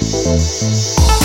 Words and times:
Música 0.00 1.17